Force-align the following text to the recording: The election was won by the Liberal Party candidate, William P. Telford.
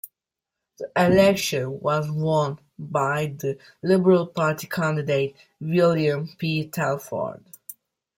The 0.79 0.91
election 0.97 1.79
was 1.79 2.09
won 2.09 2.57
by 2.79 3.35
the 3.37 3.59
Liberal 3.83 4.25
Party 4.25 4.65
candidate, 4.65 5.35
William 5.59 6.27
P. 6.39 6.67
Telford. 6.69 7.43